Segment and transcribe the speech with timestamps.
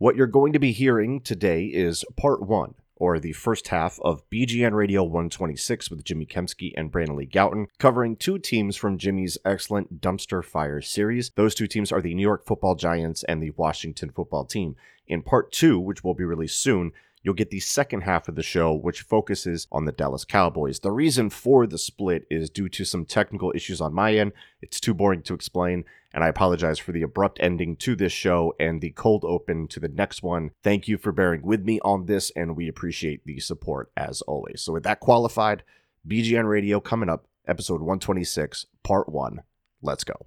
[0.00, 4.22] What you're going to be hearing today is part one, or the first half of
[4.30, 9.36] BGN Radio 126 with Jimmy Kempski and Brandon Lee Gowton, covering two teams from Jimmy's
[9.44, 11.32] excellent Dumpster Fire series.
[11.36, 14.74] Those two teams are the New York Football Giants and the Washington Football Team.
[15.06, 16.92] In part two, which will be released soon,
[17.22, 20.80] you'll get the second half of the show, which focuses on the Dallas Cowboys.
[20.80, 24.32] The reason for the split is due to some technical issues on my end.
[24.62, 28.54] It's too boring to explain, and I apologize for the abrupt ending to this show
[28.58, 30.50] and the cold open to the next one.
[30.62, 34.62] Thank you for bearing with me on this, and we appreciate the support as always.
[34.62, 35.62] So, with that qualified,
[36.06, 39.42] BGN Radio coming up, episode 126, part one.
[39.82, 40.26] Let's go.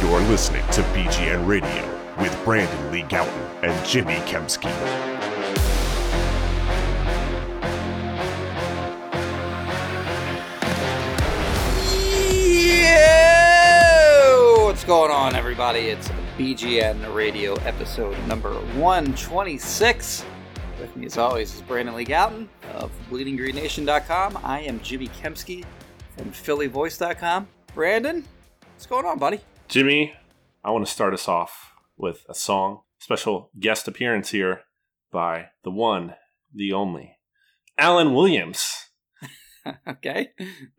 [0.00, 5.11] You're listening to BGN Radio with Brandon Lee Gowton and Jimmy Kempski.
[14.92, 15.88] Going on, everybody?
[15.88, 20.22] It's BGN Radio episode number 126.
[20.78, 24.40] With me, as always, is Brandon Lee Gowton of BleedingGreenNation.com.
[24.44, 25.64] I am Jimmy Kempski
[26.14, 27.48] from PhillyVoice.com.
[27.74, 28.22] Brandon,
[28.74, 29.40] what's going on, buddy?
[29.66, 30.12] Jimmy,
[30.62, 32.82] I want to start us off with a song.
[32.98, 34.64] Special guest appearance here
[35.10, 36.16] by the one,
[36.54, 37.16] the only,
[37.78, 38.90] Alan Williams.
[39.88, 40.28] okay.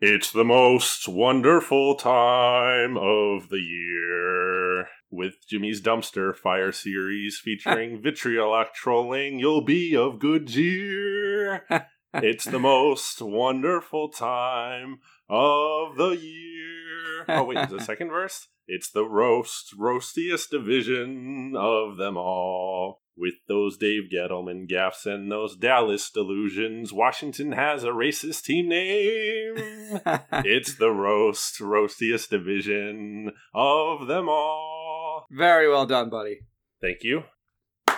[0.00, 4.88] It's the most wonderful time of the year.
[5.10, 11.64] With Jimmy's Dumpster Fire series featuring vitriolic trolling, you'll be of good cheer.
[12.16, 17.24] It's the most wonderful time of the year.
[17.26, 18.46] Oh, wait, is the second verse?
[18.68, 23.00] It's the roast, roastiest division of them all.
[23.16, 29.54] With those Dave Gettleman gaffes and those Dallas delusions, Washington has a racist team name.
[30.44, 35.26] it's the roast, roastiest division of them all.
[35.30, 36.40] Very well done, buddy.
[36.80, 37.22] Thank you.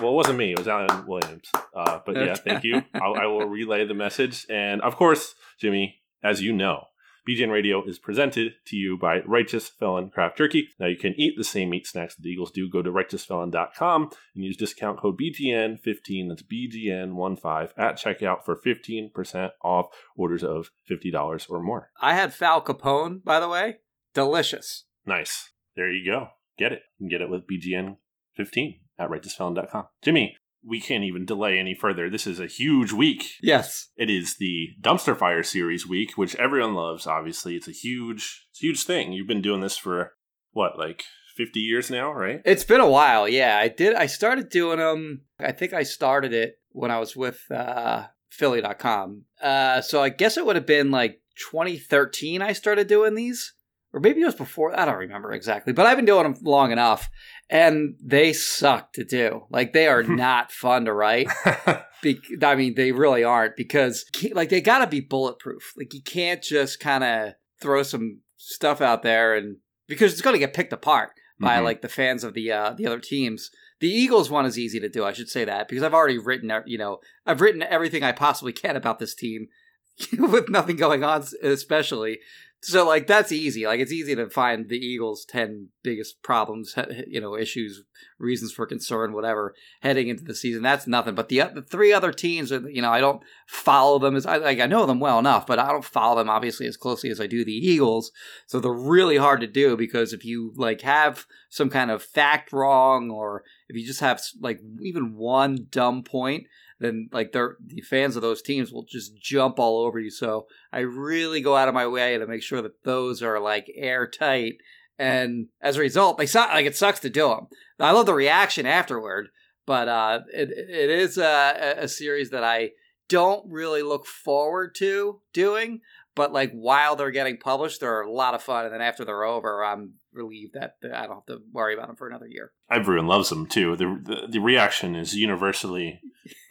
[0.01, 1.51] Well, it wasn't me; it was Alan Williams.
[1.75, 2.83] Uh, but yeah, thank you.
[2.95, 6.85] I'll, I will relay the message, and of course, Jimmy, as you know,
[7.27, 10.69] BGN Radio is presented to you by Righteous Felon Craft Jerky.
[10.79, 12.71] Now, you can eat the same meat snacks that the Eagles do.
[12.71, 19.87] Go to righteousfelon.com and use discount code BGN15, that's BGN15, at checkout for 15% off
[20.17, 21.91] orders of $50 or more.
[22.01, 23.79] I had Fal Capone, by the way.
[24.15, 24.85] Delicious.
[25.05, 25.51] Nice.
[25.75, 26.29] There you go.
[26.57, 26.83] Get it.
[26.99, 29.87] You can get it with BGN15 at righteousfelon.com.
[30.01, 32.11] Jimmy, we can't even delay any further.
[32.11, 33.35] This is a huge week.
[33.41, 33.89] Yes.
[33.97, 37.07] It is the Dumpster Fire series week, which everyone loves.
[37.07, 39.13] Obviously, it's a huge, it's a huge thing.
[39.13, 40.15] You've been doing this for
[40.53, 41.05] what, like
[41.37, 42.41] fifty years now, right?
[42.45, 43.29] It's been a while.
[43.29, 43.95] Yeah, I did.
[43.95, 45.23] I started doing them.
[45.39, 49.25] I think I started it when I was with uh, Philly.com.
[49.41, 51.21] Uh, so I guess it would have been like
[51.53, 52.43] 2013.
[52.43, 53.55] I started doing these,
[53.97, 54.79] or maybe it was before.
[54.79, 57.09] I don't remember exactly, but I've been doing them long enough,
[57.49, 59.47] and they suck to do.
[59.51, 61.29] Like they are not fun to write.
[62.03, 65.73] Be- I mean, they really aren't because like they got to be bulletproof.
[65.79, 69.57] Like you can't just kind of throw some stuff out there and
[69.89, 71.65] because it's going to get picked apart by Mhm.
[71.65, 73.51] like the fans of the uh, the other teams.
[73.81, 75.05] The Eagles one is easy to do.
[75.05, 78.13] I should say that because I've already written, uh, you know, I've written everything I
[78.13, 79.49] possibly can about this team
[80.19, 82.19] with nothing going on, especially.
[82.67, 83.65] So like that's easy.
[83.65, 86.75] Like it's easy to find the Eagles' ten biggest problems,
[87.07, 87.85] you know, issues,
[88.19, 90.65] reasons for concern, whatever, heading into the season.
[90.65, 91.15] That's nothing.
[91.15, 94.39] But the, the three other teams, are, you know, I don't follow them as I
[94.39, 94.59] like.
[94.59, 97.29] I know them well enough, but I don't follow them obviously as closely as I
[97.29, 98.11] do the Eagles.
[98.49, 102.53] So they're really hard to do because if you like have some kind of fact
[102.53, 107.81] wrong, or if you just have like even one dumb point, then like they're the
[107.81, 110.11] fans of those teams will just jump all over you.
[110.11, 113.71] So I really go out of my way to make sure that those are like
[113.75, 114.57] airtight.
[114.99, 116.51] And as a result, they suck.
[116.51, 117.47] Like it sucks to do them.
[117.79, 119.29] I love the reaction afterward,
[119.67, 122.71] but uh, it it is a, a series that I
[123.09, 125.81] don't really look forward to doing.
[126.15, 129.25] But like while they're getting published, they're a lot of fun, and then after they're
[129.25, 132.53] over, I'm relieved that I don't have to worry about them for another year.
[132.71, 133.77] Everyone loves them too.
[133.77, 136.01] The, the the reaction is universally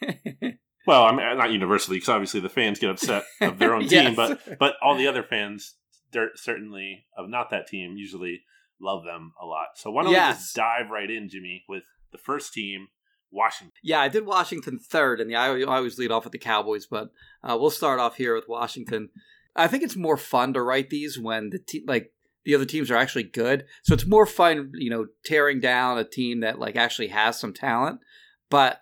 [0.86, 3.90] Well, I mean, not universally, because obviously the fans get upset of their own Yes.
[4.06, 5.74] team, but but all the other fans,
[6.12, 8.42] they're certainly of not that team, usually
[8.80, 9.68] love them a lot.
[9.74, 11.82] So why don't we just dive right in, Jimmy, with
[12.12, 12.86] the first team,
[13.36, 13.74] Washington.
[13.82, 16.86] Yeah, I did Washington third, and the, I I always lead off with the Cowboys,
[16.86, 17.10] but
[17.44, 19.10] uh, we'll start off here with Washington.
[19.54, 22.12] I think it's more fun to write these when the te- like
[22.44, 26.04] the other teams are actually good, so it's more fun, you know, tearing down a
[26.04, 28.00] team that like actually has some talent.
[28.50, 28.80] But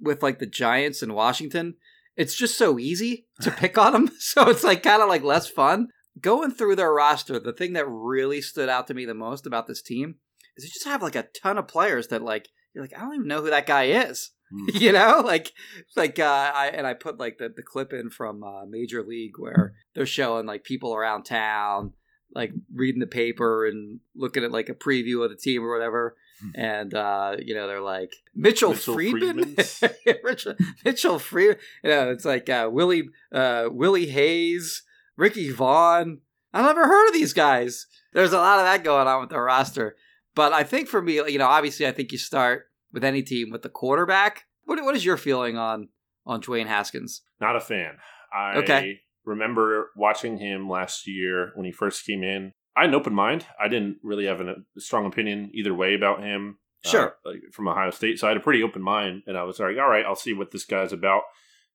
[0.00, 1.74] with like the Giants and Washington,
[2.16, 5.48] it's just so easy to pick on them, so it's like kind of like less
[5.48, 5.88] fun
[6.20, 7.38] going through their roster.
[7.38, 10.16] The thing that really stood out to me the most about this team
[10.56, 13.14] is they just have like a ton of players that like you're like I don't
[13.14, 14.30] even know who that guy is.
[14.50, 14.66] Hmm.
[14.74, 15.52] you know, like
[15.96, 19.38] like uh, I and I put like the the clip in from uh, Major League
[19.38, 21.92] where they're showing like people around town
[22.34, 26.16] like reading the paper and looking at like a preview of the team or whatever.
[26.54, 29.56] And uh, you know they're like Mitchell, Mitchell Friedman?
[30.24, 30.54] Mitchell,
[30.84, 31.58] Mitchell Friedman.
[31.82, 34.82] You know, it's like uh, Willie uh, Willie Hayes,
[35.16, 36.20] Ricky Vaughn.
[36.52, 37.86] I've never heard of these guys.
[38.12, 39.96] There's a lot of that going on with the roster.
[40.34, 43.50] But I think for me, you know, obviously, I think you start with any team
[43.50, 44.44] with the quarterback.
[44.64, 45.88] What what is your feeling on
[46.26, 47.22] on Dwayne Haskins?
[47.40, 47.96] Not a fan.
[48.32, 49.00] I Okay.
[49.24, 52.52] remember watching him last year when he first came in.
[52.76, 53.46] I had an open mind.
[53.60, 56.58] I didn't really have an, a strong opinion either way about him.
[56.84, 57.16] uh, Sure.
[57.24, 59.78] like from Ohio State, so I had a pretty open mind, and I was like,
[59.78, 61.22] "All right, I'll see what this guy's about."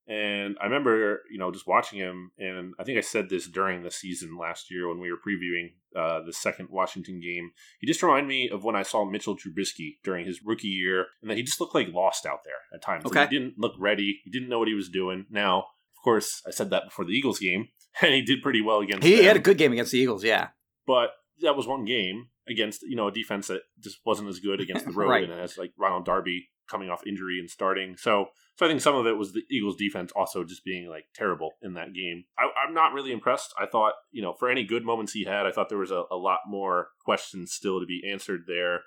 [0.10, 3.84] And I remember, you know, just watching him, and I think I said this during
[3.84, 7.52] the season last year when we were previewing uh, the second Washington game.
[7.80, 11.30] He just reminded me of when I saw Mitchell Trubisky during his rookie year, and
[11.30, 13.06] that he just looked like lost out there at times.
[13.06, 13.28] Like, Okay.
[13.30, 14.20] he didn't look ready.
[14.24, 15.28] He didn't know what he was doing.
[15.30, 17.68] Now, of course, I said that before the Eagles game,
[18.02, 19.04] and he did pretty well against.
[19.04, 20.24] The He them had a good game against the Eagles.
[20.24, 20.48] Yeah,
[20.88, 21.12] but
[21.42, 24.86] that was one game against you know a defense that just wasn't as good against
[24.88, 25.30] the road, Right.
[25.30, 27.96] and has like Ronald Darby coming off injury and starting.
[27.98, 31.06] So, so I think some of it was the Eagles' defense also just being like
[31.16, 32.26] terrible in that game.
[32.38, 33.54] I, I'm not really impressed.
[33.60, 36.04] I thought you know for any good moments he had, I thought there was a,
[36.12, 38.82] a lot more questions still to be answered there.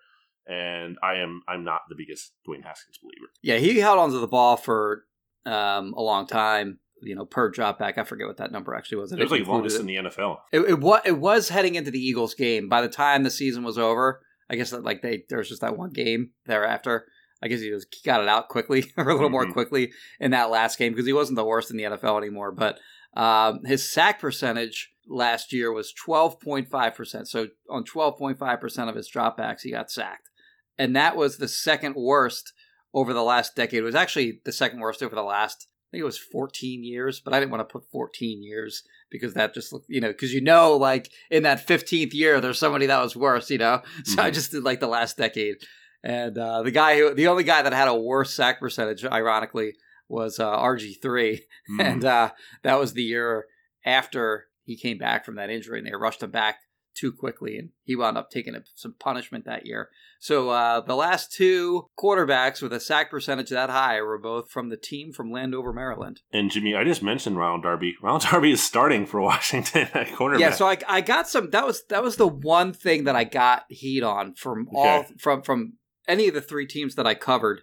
[0.46, 3.30] And I am I'm not the biggest Dwayne Haskins believer.
[3.42, 3.58] yeah.
[3.58, 5.04] He held onto the ball for
[5.46, 6.78] um, a long time.
[7.04, 7.98] You know, per drop back.
[7.98, 9.12] I forget what that number actually was.
[9.12, 9.80] I It was like longest it.
[9.80, 10.38] in the NFL.
[10.52, 12.68] It, it was it was heading into the Eagles game.
[12.68, 15.62] By the time the season was over, I guess that like they there was just
[15.62, 17.06] that one game thereafter.
[17.42, 19.52] I guess he was he got it out quickly or a little more Mhm.
[19.52, 22.52] quickly in that last game because he wasn't the worst in the NFL anymore.
[22.52, 22.78] But
[23.14, 27.28] um, his sack percentage last year was twelve point five percent.
[27.28, 30.30] So on twelve point five percent of his dropbacks, he got sacked,
[30.78, 32.52] and that was the second worst
[32.94, 33.80] over the last decade.
[33.80, 35.66] It was actually the second worst over the last.
[35.68, 39.34] I think it was 14 years, but I didn't want to put 14 years because
[39.34, 42.86] that just looked, you know, because you know, like in that 15th year, there's somebody
[42.86, 43.82] that was worse, you know.
[44.06, 44.34] So I Mhm.
[44.34, 45.56] just did like the last decade,
[46.02, 49.74] and uh, the guy who, the only guy that had a worse sack percentage, ironically,
[50.08, 51.80] was uh, RG three, Mm.
[51.84, 52.30] and uh,
[52.62, 53.46] that was the year
[53.84, 56.58] after he came back from that injury, and they rushed him back
[56.94, 59.88] too quickly, and he wound up taking a, some punishment that year.
[60.20, 64.68] So uh, the last two quarterbacks with a sack percentage that high were both from
[64.68, 66.20] the team from Landover, Maryland.
[66.32, 67.94] And Jimmy, I just mentioned Ronald Darby.
[68.02, 70.40] Ronald Darby is starting for Washington at cornerback.
[70.40, 71.50] Yeah, so I, I got some.
[71.50, 75.42] That was that was the one thing that I got heat on from all from
[75.42, 75.72] from
[76.08, 77.62] any of the three teams that I covered.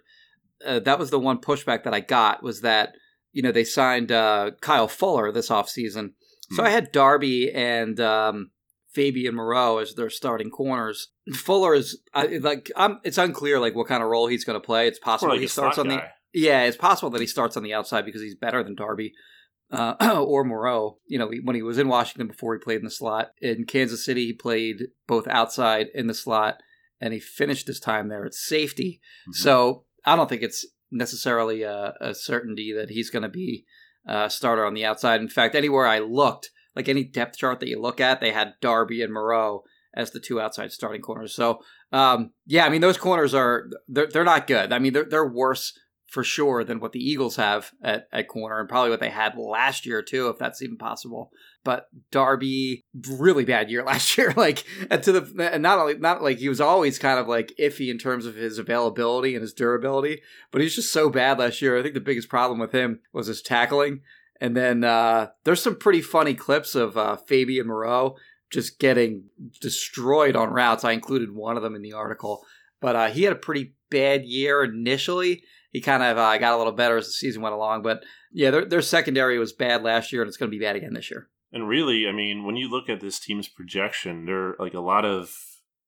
[0.64, 2.94] Uh, that was the one pushback that I got was that
[3.32, 6.12] you know they signed uh, Kyle Fuller this offseason.
[6.52, 6.66] So Hmm.
[6.66, 8.50] I had Darby and um,
[8.92, 11.08] Fabian Moreau as their starting corners.
[11.32, 14.64] Fuller is I, like I'm, it's unclear like what kind of role he's going to
[14.64, 14.88] play.
[14.88, 17.74] It's possible like he starts on the yeah, it's possible that he starts on the
[17.74, 19.12] outside because he's better than Darby
[19.72, 19.94] uh,
[20.26, 20.98] or Moreau.
[21.06, 23.30] You know, when he was in Washington before he played in the slot.
[23.40, 26.60] In Kansas City, he played both outside in the slot,
[27.00, 29.00] and he finished his time there at safety.
[29.28, 29.34] Mhm.
[29.34, 33.64] So I don't think it's necessarily a, a certainty that he's going to be
[34.06, 35.20] a starter on the outside.
[35.20, 38.54] In fact, anywhere I looked, like any depth chart that you look at, they had
[38.60, 39.62] Darby and Moreau
[39.94, 41.34] as the two outside starting corners.
[41.34, 41.60] So
[41.92, 44.72] um, yeah, I mean those corners are they're they're not good.
[44.72, 45.78] I mean they're they're worse
[46.10, 49.38] for sure than what the Eagles have at, at corner and probably what they had
[49.38, 51.30] last year too, if that's even possible.
[51.62, 54.34] But Darby, really bad year last year.
[54.36, 57.90] Like to the and not only not like he was always kind of like iffy
[57.90, 61.78] in terms of his availability and his durability, but he's just so bad last year.
[61.78, 64.00] I think the biggest problem with him was his tackling.
[64.40, 68.16] And then uh, there's some pretty funny clips of uh, Fabian Moreau
[68.50, 69.24] just getting
[69.60, 70.82] destroyed on routes.
[70.82, 72.44] I included one of them in the article,
[72.80, 75.42] but uh, he had a pretty bad year initially.
[75.70, 78.50] He kind of uh, got a little better as the season went along, but yeah,
[78.50, 81.10] their, their secondary was bad last year, and it's going to be bad again this
[81.10, 81.28] year.
[81.52, 84.80] And really, I mean, when you look at this team's projection, there are like a
[84.80, 85.34] lot of,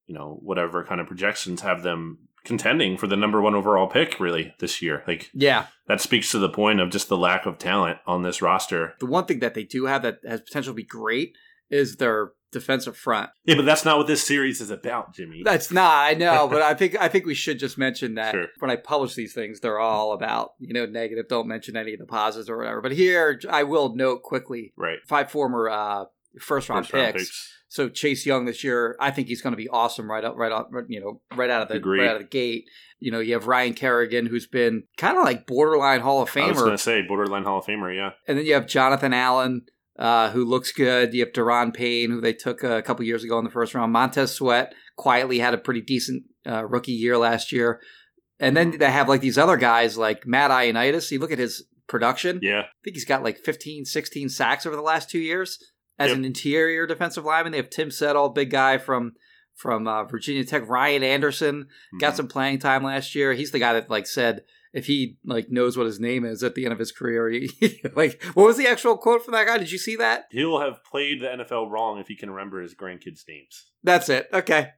[0.06, 4.18] you know, whatever kind of projections have them contending for the number one overall pick
[4.18, 5.04] really this year.
[5.06, 5.66] Like Yeah.
[5.86, 8.94] that speaks to the point of just the lack of talent on this roster.
[8.98, 11.36] The one thing that they do have that has potential to be great
[11.70, 13.30] is their defensive front.
[13.44, 15.42] Yeah, but that's not what this series is about, Jimmy.
[15.44, 18.46] That's not, I know, but I think I think we should just mention that Sure.
[18.60, 21.26] when I publish these things, they're all about you know negative.
[21.28, 22.80] Don't mention any of the positives or whatever.
[22.80, 24.98] But here, I will note quickly right.
[25.08, 26.04] five former uh,
[26.38, 27.58] first round First round picks.
[27.68, 30.52] So Chase Young this year, I think he's going to be awesome right up, right
[30.52, 32.00] up, you know, right out of the Agreed.
[32.00, 32.66] right out of the gate.
[32.98, 36.44] You know, you have Ryan Kerrigan, who's been kind of like borderline Hall of Famer.
[36.44, 37.96] I was going to say borderline Hall of Famer.
[37.96, 39.62] Yeah, and then you have Jonathan Allen,
[40.02, 41.14] uh, who looks good.
[41.14, 43.92] You have Daron Payne, who they took a couple years ago in the first round.
[43.92, 47.80] Montez Sweat quietly had a pretty decent uh, rookie year last year,
[48.40, 51.10] and then they have like these other guys like Matt Ioannidis.
[51.12, 52.40] You look at his production.
[52.42, 52.60] yeah.
[52.62, 55.58] I think he's got like 15, 16 sacks over the last two years
[55.98, 56.16] as Yep.
[56.18, 57.52] an interior defensive lineman.
[57.52, 59.12] They have Tim Settle, big guy from
[59.54, 60.66] from uh, Virginia Tech.
[60.68, 61.66] Ryan Anderson
[62.00, 62.16] got Mhm.
[62.16, 63.34] some playing time last year.
[63.34, 64.40] He's the guy that like said
[64.72, 67.80] if he like knows what his name is at the end of his career, he,
[67.94, 69.58] like what was the actual quote from that guy?
[69.58, 70.24] Did you see that?
[70.30, 73.66] He'll have played the NFL wrong if he can remember his grandkids' names.
[73.82, 74.28] That's it.
[74.32, 74.70] Okay,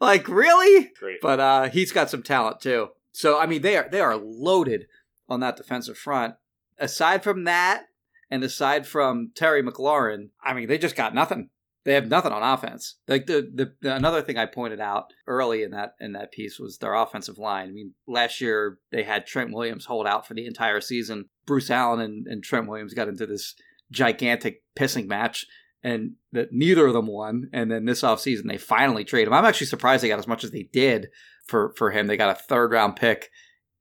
[0.00, 0.90] like really?
[0.98, 1.20] Great.
[1.20, 2.88] But uh, he's got some talent too.
[3.12, 4.86] So I mean, they are they are loaded
[5.28, 6.34] on that defensive front.
[6.78, 7.86] Aside from that,
[8.30, 11.50] and aside from Terry McLaurin, I mean, they just got nothing.
[11.86, 12.96] They have nothing on offense.
[13.06, 16.58] Like the, the the another thing I pointed out early in that in that piece
[16.58, 17.68] was their offensive line.
[17.68, 21.26] I mean, last year they had Trent Williams hold out for the entire season.
[21.46, 23.54] Bruce Allen and, and Trent Williams got into this
[23.92, 25.46] gigantic pissing match
[25.80, 27.48] and that neither of them won.
[27.52, 29.32] And then this offseason they finally trade him.
[29.32, 31.06] I'm actually surprised they got as much as they did
[31.46, 32.08] for for him.
[32.08, 33.30] They got a third round pick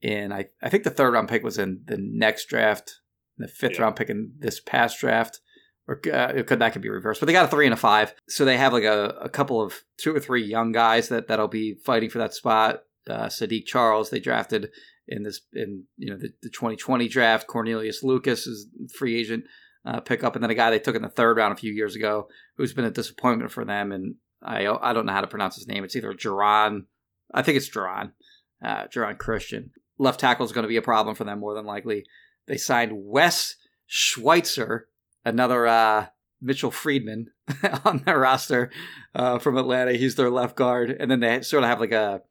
[0.04, 3.00] in I I think the third round pick was in the next draft,
[3.40, 3.82] the fifth Yeah.
[3.82, 5.40] round pick in this past draft.
[5.88, 8.16] Or uh, could that could be reversed, but they got a three and a five,
[8.28, 11.48] so they have like a, a couple of two or three young guys that that'll
[11.48, 12.84] be fighting for that spot.
[13.08, 14.72] Uh, Saahdiq Charles they drafted
[15.08, 17.46] in this in you know the, the 2020 draft.
[17.46, 19.46] Cornelius Lucas is free agent
[19.86, 21.96] uh, pickup, and then a guy they took in the third round a few years
[21.96, 22.28] ago
[22.58, 23.92] who's been a disappointment for them.
[23.92, 25.84] And I I don't know how to pronounce his name.
[25.84, 26.86] It's either Jerron,
[27.34, 28.12] I think it's Jerron,
[28.64, 28.86] uh,
[29.18, 29.72] Christian.
[29.98, 32.06] Left tackle is going to be a problem for them more than likely.
[32.48, 34.88] They signed Wes Schweitzer,
[35.26, 36.08] another uh,
[36.42, 37.32] Mitchell Friedman
[37.86, 38.72] on their roster
[39.14, 39.94] uh, from Atlanta.
[39.94, 42.22] He's their left guard, and then they sort of have like a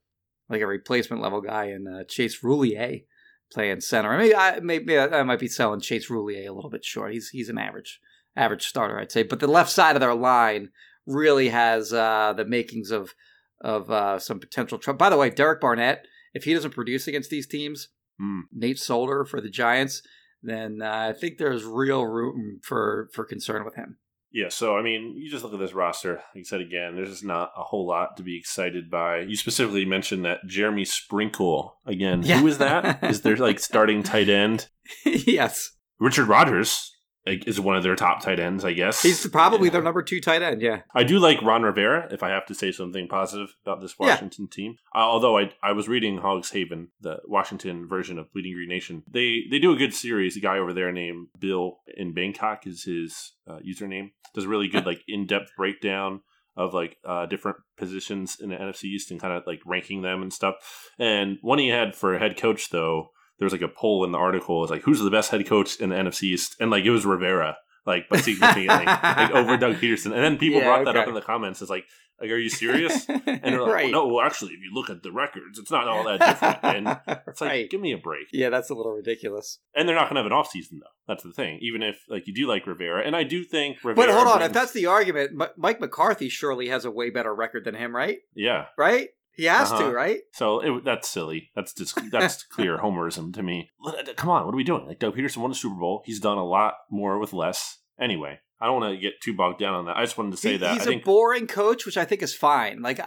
[0.49, 3.05] like a replacement level guy in uh, Chase Roullier
[3.53, 4.13] playing center.
[4.13, 7.13] I mean, I, maybe I might be selling Chase Roullier a little bit short.
[7.13, 8.01] He's he's an average
[8.37, 9.23] average starter, I'd say.
[9.23, 10.71] But the left side of their line
[11.07, 13.15] really has uh, the makings of
[13.61, 14.99] of uh, some potential trouble.
[14.99, 18.41] By the way, Derek Barnett, if he doesn't produce against these teams, Hmm.
[18.53, 20.03] Nate Solder for the Giants,
[20.45, 23.99] then uh, I think there's real room for for concern with him.
[24.33, 26.15] Yeah, so I mean, you just look at this roster.
[26.35, 29.21] Like I said again, there's just not a whole lot to be excited by.
[29.21, 32.23] You specifically mentioned that Jeremy Sprinkle again.
[32.25, 32.41] Yeah.
[32.41, 33.03] Who is that?
[33.05, 34.69] is there like starting tight end?
[35.05, 35.71] yes,
[36.01, 36.94] Richard Rodgers
[37.27, 39.03] like, is one of their top tight ends, I guess.
[39.03, 39.73] he's probably Yeah.
[39.73, 40.61] their number two tight end.
[40.61, 43.95] Yeah, I do like Ron Rivera, if I have to say something positive about this
[43.99, 44.09] Yeah.
[44.09, 44.77] Washington team.
[44.95, 49.03] Uh, although I I was reading Hogs Haven, the Washington version of Bleeding Green Nation.
[49.11, 50.37] They they do a good series.
[50.37, 54.11] A guy over there named Bill in Bangkok is his uh, username.
[54.35, 56.21] Does a really good like in depth breakdown
[56.57, 60.23] of like uh, different positions in the NFC East and kind of like ranking them
[60.23, 60.55] and stuff.
[61.01, 64.19] And one he had for head coach though, there was like a poll in the
[64.19, 64.63] article.
[64.63, 67.05] It's like who's the best head coach in the NFC East, and like it was
[67.07, 67.57] Rivera.
[67.87, 71.13] Like, but significantly, like over Doug Pederson, and then people Yeah, brought that up in
[71.13, 71.61] the comments.
[71.61, 71.85] It's like,
[72.19, 73.07] like, are you serious?
[73.27, 73.93] And they're like, right.
[73.93, 76.59] well, no, well, actually, if you look at the records, it's not all that different.
[76.63, 76.89] And
[77.27, 77.69] it's like, right.
[77.71, 78.29] give me a break.
[78.33, 79.59] Yeah, that's a little ridiculous.
[79.77, 80.91] And they're not going to have an off season though.
[81.07, 81.59] That's the thing.
[81.61, 84.07] Even if like you do like Rivera, and I do think Rivera.
[84.07, 87.35] But hold on, brings- if that's the argument, Mike McCarthy surely has a way better
[87.35, 88.19] record than him, right?
[88.35, 88.67] yeah.
[88.79, 89.09] Right?
[89.37, 89.89] He has Uh-huh.
[89.89, 90.21] to, right?
[90.33, 91.51] So it, that's silly.
[91.57, 93.71] That's just that's clear homerism to me.
[94.17, 94.87] Come on, what are we doing?
[94.87, 96.03] Like Doug Pederson won the Super Bowl.
[96.07, 97.79] He's done a lot more with less.
[98.01, 99.97] Anyway, I don't want to get too bogged down on that.
[99.97, 102.05] I just wanted to say He- that he's I a think boring coach, which I
[102.05, 102.81] think is fine.
[102.83, 103.01] Like,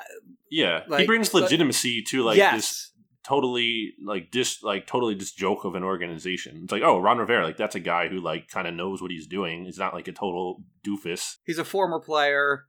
[0.51, 2.91] yeah, he like, brings but- legitimacy to like yes, this
[3.23, 6.61] totally like dis like totally this joke of an organization.
[6.63, 9.11] It's like, oh, Ron Rivera, like that's a guy who like kind of knows what
[9.11, 9.65] he's doing.
[9.65, 11.35] He's not like a total doofus.
[11.45, 12.65] he's a former player,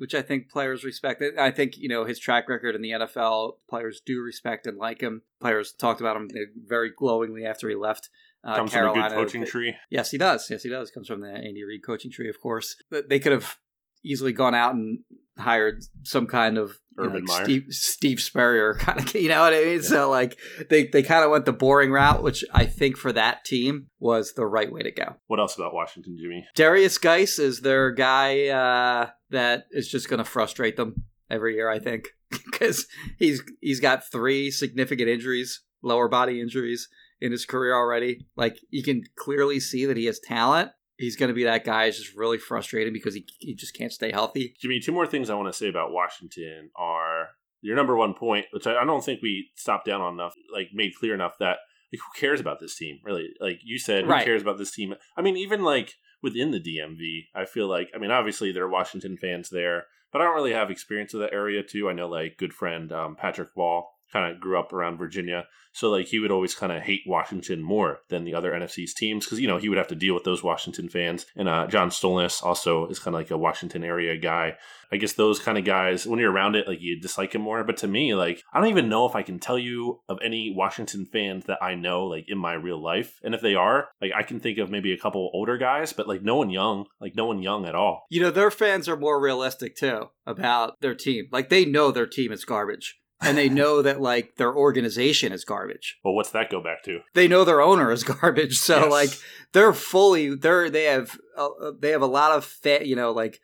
[0.00, 1.22] which I think players respect.
[1.38, 5.02] I think you know his track record in the NFL, players do respect and like
[5.02, 5.20] him.
[5.42, 6.30] Players talked about him
[6.66, 8.08] very glowingly after he left.
[8.42, 8.94] Uh, Comes Carolina.
[8.94, 9.74] from a good coaching tree.
[9.90, 10.48] Yes, he does.
[10.48, 10.90] Yes, he does.
[10.90, 12.76] Comes from the Andy Reid coaching tree, of course.
[12.90, 13.58] But They could have
[14.02, 15.00] easily gone out and
[15.36, 17.44] hired some kind of know, Urban like.
[17.44, 19.82] Steve, Steve Spurrier kind of, you know what I mean?
[19.82, 20.38] So like
[20.68, 24.34] they they kind of went the boring route, which I think for that team was
[24.34, 25.16] the right way to go.
[25.26, 26.46] What else about Washington, Jimmy?
[26.56, 31.04] Derrius Guice is their guy uh, that is just going to frustrate them.
[31.30, 31.70] every year.
[31.70, 32.86] I think because
[33.18, 36.88] he's he's got three significant injuries, lower body injuries
[37.20, 38.26] in his career already.
[38.36, 40.70] Like you can clearly see that he has talent.
[41.00, 41.84] He's going to be that guy.
[41.86, 44.54] It's just really frustrating because he he just can't stay healthy.
[44.60, 47.28] Jimmy, two more things I want to say about Washington are
[47.62, 50.68] your number one point, which I, I don't think we stopped down on enough, like
[50.72, 51.58] made clear enough that
[51.92, 53.30] like who cares about this team really?
[53.40, 54.24] Like you said, who Right.
[54.24, 54.94] cares about this team?
[55.16, 58.68] I mean, even like within the DMV, I feel like I mean, obviously there are
[58.68, 61.88] Washington fans there, but I don't really have experience of that area too.
[61.88, 65.90] I know like good friend um, Patrick Wall kind of grew up around Virginia, so
[65.90, 69.40] like he would always kind of hate Washington more than the other NFC's teams because
[69.40, 71.26] you know he would have to deal with those Washington fans.
[71.36, 74.56] And uh, John Stolnis also is kind of like a Washington area guy.
[74.92, 77.62] I guess those kind of guys, when you're around it, like you dislike him more.
[77.62, 80.52] But to me, like I don't even know if I can tell you of any
[80.54, 83.20] Washington fans that I know, like in my real life.
[83.22, 86.08] And if they are, like I can think of maybe a couple older guys, but
[86.08, 88.06] like no one young, like no one young at all.
[88.10, 91.28] You know, their fans are more realistic too about their team.
[91.30, 92.99] Like they know their team is garbage.
[93.22, 95.98] And they know that like their organization is garbage.
[96.04, 97.00] Well, what's that go back to?
[97.14, 98.58] They know their owner is garbage.
[98.58, 98.90] So Yes.
[98.90, 99.10] like
[99.52, 103.40] they're fully they're they have uh, they have a lot of fa- you know like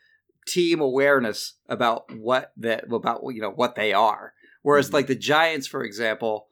[0.47, 4.33] team awareness about what that about you know what they are.
[4.63, 4.95] Whereas Mhm.
[4.95, 6.49] like the Giants, for example,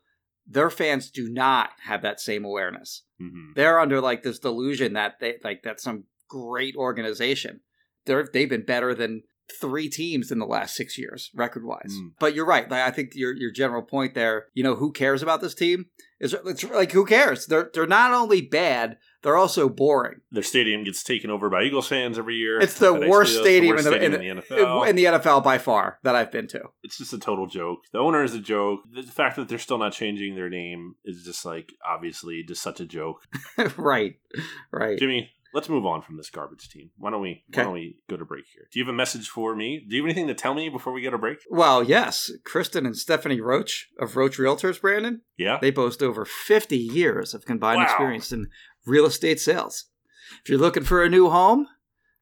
[0.46, 3.04] their fans do not have that same awareness.
[3.18, 7.60] hmm They're under like this delusion that they like that's some great organization.
[8.04, 9.22] They're they've been better than
[9.60, 11.92] three teams in the last six years, record wise.
[11.94, 12.12] Mm.
[12.18, 12.70] But you're right.
[12.70, 15.86] Like I think your your general point there, you know, who cares about this team?
[16.20, 17.46] Is it's like who cares?
[17.46, 20.20] They're they're not only bad, they're also boring.
[20.30, 22.60] Their stadium gets taken over by Eagles fans every year.
[22.60, 24.88] It's the That worst stadium worst in the- stadium in the NFL.
[24.88, 26.62] In the NFL by far that I've been to.
[26.82, 27.80] it's just a total joke.
[27.92, 28.80] The owner is a joke.
[28.90, 32.80] The fact that they're still not changing their name is just like obviously just such
[32.80, 33.26] a joke.
[33.76, 34.14] right.
[34.70, 34.98] Right.
[34.98, 36.90] Jimmy, let's move on from this garbage team.
[36.98, 38.66] Why don't we why don't we go to break here?
[38.70, 39.82] Do you have a message for me?
[39.88, 41.38] Do you have anything to tell me before we go to break?
[41.48, 45.58] Well, yes, Kristen and Stephanie Roach of Roach Realtors, Brandon, Yeah.
[45.60, 47.84] They boast over 50 years of combined Wow.
[47.84, 48.48] experience in
[48.84, 49.86] real estate sales.
[50.42, 51.68] If you're looking for a new home,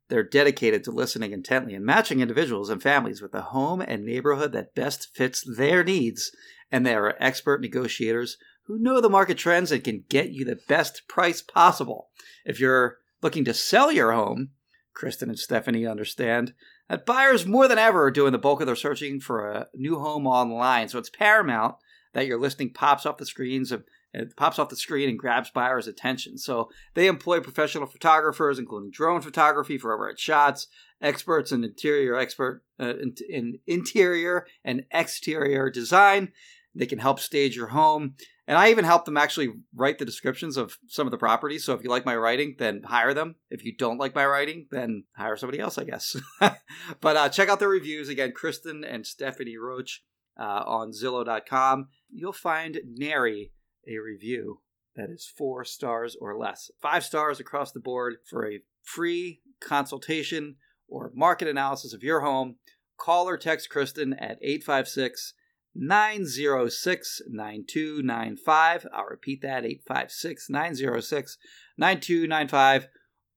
[0.08, 4.52] they're dedicated to listening intently and matching individuals and families with a home and neighborhood
[4.52, 6.30] that best fits their needs.
[6.70, 10.58] And they are expert negotiators who know the market trends and can get you the
[10.68, 12.10] best price possible.
[12.44, 14.50] If you're looking to sell your home,
[14.94, 16.52] Kristen and Stephanie understand
[16.88, 19.98] that buyers more than ever are doing the bulk of their searching for a new
[19.98, 20.88] home online.
[20.88, 21.76] So it's paramount
[22.12, 25.48] that your listing pops off the screens of it pops off the screen and grabs
[25.48, 26.36] buyers' attention.
[26.36, 30.66] So they employ professional photographers, including drone photography for overhead shots,
[31.00, 36.32] experts in interior expert uh, in, in interior and exterior design.
[36.74, 40.56] They can help stage your home, and I even help them actually write the descriptions
[40.56, 41.64] of some of the properties.
[41.64, 43.36] So if you like my writing, then hire them.
[43.50, 46.16] If you don't like my writing, then hire somebody else, I guess.
[47.00, 50.02] but uh, check out their reviews again, Kristen and Stephanie Roach
[50.38, 51.88] uh, on Zillow.com.
[52.10, 53.52] You'll find nary
[53.86, 54.60] a review
[54.96, 56.70] that is four stars or less.
[56.80, 60.56] Five stars across the board for a free consultation
[60.88, 62.56] or market analysis of your home.
[62.98, 65.34] Call or text Kristen at 856
[65.74, 68.86] 906 9295.
[68.92, 71.38] I'll repeat that 856 906
[71.78, 72.88] 9295.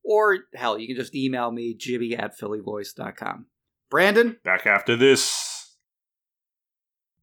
[0.03, 3.47] Or hell, you can just email me, jibby at phillyvoice.com.
[3.89, 4.37] Brandon?
[4.43, 5.77] Back after this.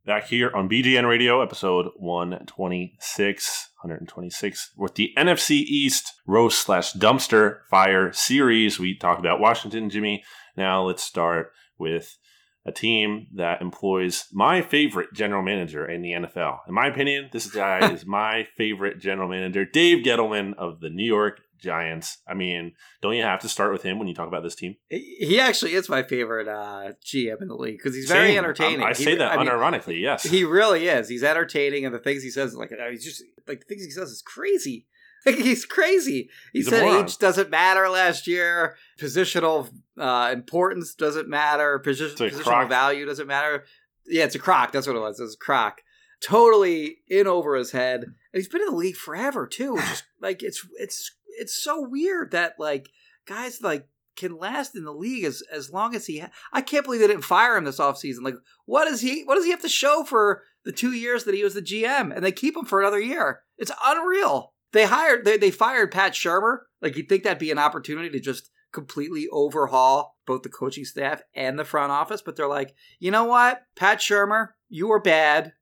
[0.04, 7.60] Back here on BGN Radio, episode 126, 126, with the NFC East roast slash dumpster
[7.70, 8.80] fire series.
[8.80, 10.24] We talked about Washington, Jimmy.
[10.56, 12.16] Now let's start with
[12.64, 16.60] a team that employs my favorite general manager in the NFL.
[16.68, 21.04] In my opinion, this guy is my favorite general manager, Dave Gettleman of the New
[21.06, 22.18] York Giants.
[22.28, 22.72] I mean,
[23.02, 24.76] don't you have to start with him when you talk about this team?
[24.88, 28.38] He actually is my favorite uh, GM in the league because he's very Same.
[28.38, 28.82] entertaining.
[28.82, 30.24] I, I He- say that I mean, unironically, yes.
[30.24, 31.08] He really is.
[31.08, 33.90] He's entertaining, and the things he says, like uh, he's just like the things he
[33.90, 34.86] says is crazy.
[35.24, 36.30] He's crazy.
[36.52, 38.76] He He's said age doesn't matter last year.
[39.00, 41.78] Positional uh, importance doesn't matter.
[41.78, 43.64] Position, positional value doesn't matter.
[44.06, 44.72] Yeah, it's a crock.
[44.72, 45.20] That's what it was.
[45.20, 45.82] It's a crock.
[46.20, 48.02] Totally in over his head.
[48.02, 49.76] And he's been in the league forever too.
[49.76, 52.90] Is like it's it's it's so weird that like
[53.26, 56.18] guys like can last in the league as as long as he.
[56.18, 58.22] Ha- I can't believe they didn't fire him this offseason.
[58.22, 61.34] Like what does he what does he have to show for the two years that
[61.34, 63.40] he was the GM and they keep him for another year?
[63.58, 64.52] It's unreal.
[64.72, 66.60] They hired they, they fired Pat Shurmur.
[66.80, 71.22] Like you'd think that'd be an opportunity to just completely overhaul both the coaching staff
[71.34, 73.62] and the front office, but they're like, you know what?
[73.76, 75.52] Pat Shurmur, you were bad.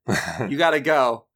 [0.49, 1.27] You gotta go.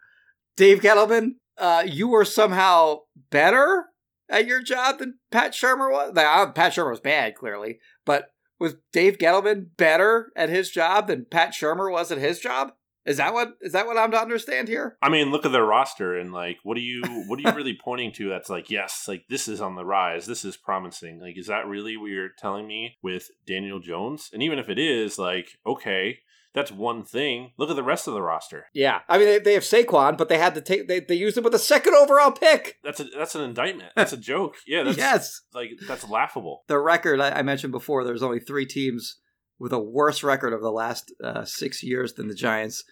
[0.56, 3.86] Dave Gettleman, uh, you were somehow better
[4.28, 6.16] at your job than Pat Shurmur was.
[6.16, 11.26] Uh, Pat Shurmur was bad, clearly, but was Dave Gettleman better at his job than
[11.28, 12.72] Pat Shurmur was at his job?
[13.06, 14.96] Is that what is that what I'm to understand here?
[15.02, 17.78] I mean, look at their roster and like, what are you what are you really
[17.84, 18.28] pointing to?
[18.28, 20.26] That's like, yes, like this is on the rise.
[20.26, 21.20] This is promising.
[21.20, 24.30] Like, is that really what you're telling me with Daniel Jones?
[24.32, 26.20] And even if it is, like, okay,
[26.54, 27.50] that's one thing.
[27.58, 28.66] Look at the rest of the roster.
[28.72, 31.36] Yeah, I mean they, they have Saquon, but they had to take they, they used
[31.36, 32.78] him with a second overall pick.
[32.82, 33.92] That's a that's an indictment.
[33.96, 34.56] That's a joke.
[34.66, 36.62] Yeah, that's yes, like that's laughable.
[36.68, 38.04] the record I, I mentioned before.
[38.04, 39.16] There's only three teams
[39.58, 42.84] with a worse record of the last uh, six years than the Giants.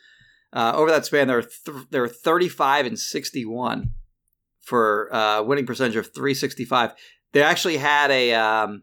[0.53, 3.93] Uh, over that span, they're th- they're 35 and 61
[4.61, 6.93] for uh, winning percentage of 365.
[7.33, 8.83] They actually had a um,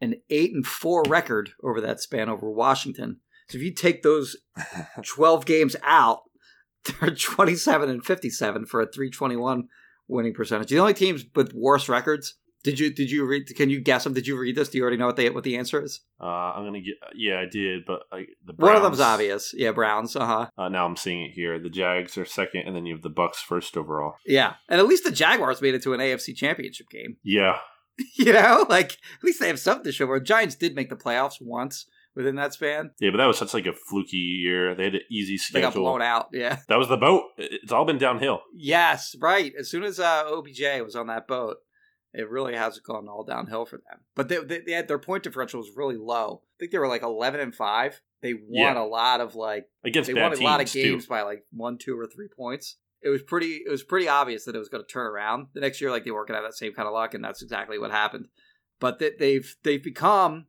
[0.00, 3.20] an eight and four record over that span over Washington.
[3.48, 4.36] So if you take those
[5.04, 6.22] 12 games out,
[7.00, 9.68] they're 27 and 57 for a 321
[10.08, 10.68] winning percentage.
[10.68, 12.34] The only teams with worse records.
[12.64, 13.46] Did you did you read?
[13.54, 14.14] Can you guess them?
[14.14, 14.70] Did you read this?
[14.70, 16.00] Do you already know what they what the answer is?
[16.20, 16.94] Uh, I'm gonna get.
[17.14, 19.52] Yeah, I did, but like the One of them's obvious.
[19.56, 20.16] Yeah, Browns.
[20.16, 20.46] Uh huh.
[20.58, 21.58] Uh, now I'm seeing it here.
[21.60, 24.14] The Jags are second, and then you have the Bucs first overall.
[24.26, 27.18] Yeah, and at least the Jaguars made it to an AFC Championship game.
[27.22, 27.58] Yeah,
[28.16, 30.06] You know, like at least they have something to show.
[30.06, 32.92] Where Giants did make the playoffs once within that span.
[33.00, 34.74] yeah, but that was such like a fluky year.
[34.74, 35.68] They had an easy schedule.
[35.70, 36.28] They got blown out.
[36.32, 36.58] Yeah.
[36.68, 37.24] That was the boat.
[37.36, 38.40] It's all been downhill.
[38.54, 39.52] Yes, right.
[39.58, 41.56] As soon as uh, OBJ was on that boat,
[42.14, 44.00] it really has gone all downhill for them.
[44.14, 46.42] But they, they, they had their point differential was really low.
[46.44, 48.00] I think they were like eleven and five.
[48.22, 48.42] They won
[48.76, 48.82] Yeah.
[48.82, 50.82] a lot of like against they won a lot of too.
[50.82, 52.76] games by like one, two, or three points.
[53.02, 53.62] It was pretty.
[53.66, 55.90] It was pretty obvious that it was going to turn around the next year.
[55.90, 57.90] Like they weren't going to have that same kind of luck, and that's exactly what
[57.90, 58.28] happened.
[58.80, 60.46] But that they've they've become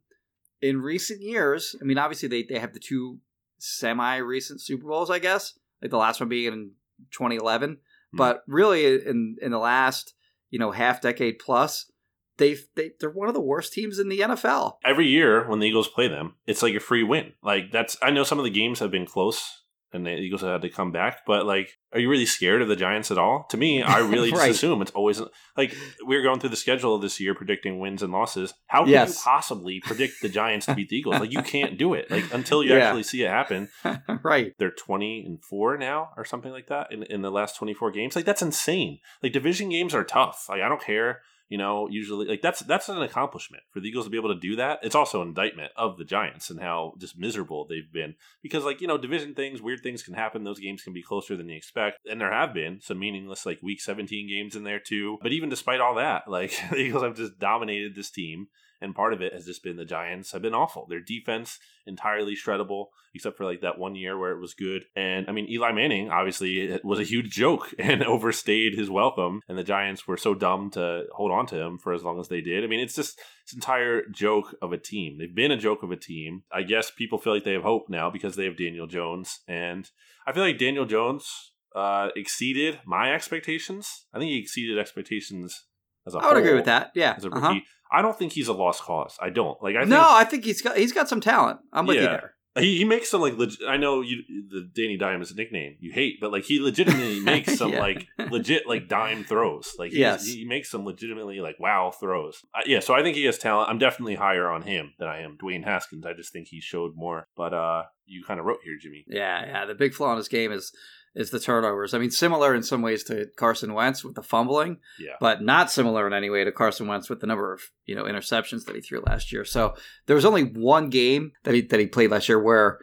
[0.62, 1.76] in recent years.
[1.82, 3.20] I mean, obviously they they have the two
[3.58, 5.54] semi recent Super Bowls, I guess.
[5.82, 6.72] Like the last one being in
[7.12, 7.80] 2011,
[8.12, 8.18] Hmm.
[8.18, 10.14] but really in in the last
[10.50, 11.92] you know half decade plus,
[12.38, 14.78] they've they, they're one of the worst teams in the NFL.
[14.84, 17.34] Every year when the Eagles play them, it's like a free win.
[17.44, 17.98] Like that's.
[18.02, 19.64] I know some of the games have been close.
[19.96, 22.76] And the Eagles had to come back, but like, are you really scared of the
[22.76, 23.46] Giants at all?
[23.52, 25.22] To me, I really just assume it's always
[25.56, 25.74] like
[26.06, 28.54] we were going through the schedule of this year, predicting wins and losses.
[28.68, 29.16] How can Yes.
[29.16, 31.20] you possibly predict the Giants to beat the Eagles?
[31.20, 32.12] Like, you can't do it.
[32.12, 32.86] Like until you Yeah.
[32.88, 33.70] actually see it happen.
[34.24, 34.54] right.
[34.60, 38.16] they're 20 and 4 now or something like that in, in the last 24 games
[38.16, 42.26] like that's insane like division games are tough like i don't care you know usually
[42.26, 44.80] like that's that's an accomplishment for the eagles to be able to do that.
[44.82, 48.82] It's also an indictment of the giants and how just miserable they've been because like
[48.82, 50.44] you know division things weird things can happen.
[50.44, 53.60] Those games can be closer than you expect and there have been some meaningless like
[53.62, 55.18] week 17 games in there too.
[55.22, 58.48] But even despite all that like the eagles have just dominated this team
[58.86, 60.86] and part of it has just been the Giants have been awful.
[60.88, 64.86] Their defense entirely shreddable, except for like that one year where it was good.
[64.96, 69.42] And I mean, Eli Manning obviously was a huge joke and overstayed his welcome.
[69.50, 72.28] And the Giants were so dumb to hold on to him for as long as
[72.28, 72.64] they did.
[72.64, 75.18] I mean, it's just this entire joke of a team.
[75.18, 76.44] They've been a joke of a team.
[76.52, 79.90] I guess people feel like they have hope now because they have Daniel Jones, and
[80.28, 84.06] I feel like Daniel Jones uh, exceeded my expectations.
[84.14, 85.66] I think he exceeded expectations
[86.08, 86.92] as a I would agree with that.
[86.96, 87.16] Yeah.
[87.18, 87.56] as a Uh-huh.
[87.92, 89.18] I don't think he's a lost cause.
[89.22, 89.76] I don't like.
[89.76, 91.60] I think no, I think he's got he's got some talent.
[91.72, 92.34] I'm with you there.
[92.58, 93.38] he, he makes some like.
[93.38, 96.60] Leg- I know you the Danny Dime is a nickname you hate, but like he
[96.60, 97.80] legitimately makes some Yeah.
[97.80, 99.74] like legit like dime throws.
[99.78, 100.26] Like Yes.
[100.26, 102.42] he makes some legitimately like wow throws.
[102.56, 103.70] Uh, yeah, so I think he has talent.
[103.70, 106.06] I'm definitely higher on him than I am Dwayne Haskins.
[106.06, 107.28] I just think he showed more.
[107.38, 109.06] But uh you kind of wrote here, Jimmy.
[109.08, 109.66] Yeah, yeah.
[109.66, 110.72] The big flaw in his game is
[111.16, 111.94] is the turnovers.
[111.94, 115.16] I mean, similar in some ways to Carson Wentz with the fumbling, Yeah.
[115.20, 118.04] but not similar in any way to Carson Wentz with the number of you know
[118.04, 119.46] interceptions that he threw last year.
[119.46, 119.76] So
[120.08, 122.80] there was only one game that he that he played last year where.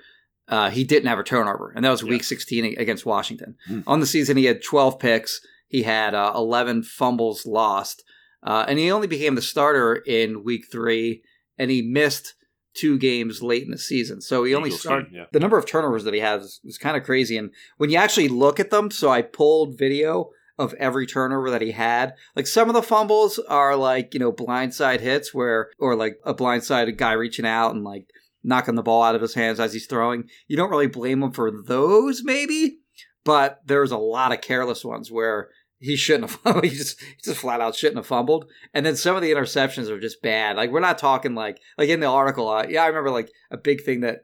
[0.48, 2.10] Uh, he didn't have a turnover, and that was Yeah.
[2.10, 3.54] Week 16 against Washington.
[3.68, 3.80] Hmm.
[3.86, 5.40] On the season, he had 12 picks.
[5.68, 8.02] He had uh, 11 fumbles lost,
[8.42, 11.22] uh, and he only became the starter in Week three.
[11.56, 12.34] And he missed
[12.74, 15.24] two games late in the season, so he only started yeah.
[15.32, 17.36] the number of turnovers that he has is kind of crazy.
[17.36, 21.62] And when you actually look at them, so I pulled video of every turnover that
[21.62, 22.14] he had.
[22.36, 26.34] Like some of the fumbles are like, you know, blindside hits where, or like a
[26.34, 28.10] blindside guy reaching out and like
[28.44, 30.28] knocking the ball out of his hands as he's throwing.
[30.48, 32.78] You don't really blame him for those, maybe,
[33.24, 35.48] but there's a lot of careless ones where
[35.82, 36.62] he shouldn't have.
[36.64, 38.46] he just he just flat out shouldn't have fumbled.
[38.72, 40.56] And then some of the interceptions are just bad.
[40.56, 42.48] Like we're not talking like like in the article.
[42.48, 44.20] Uh, yeah, I remember like a big thing that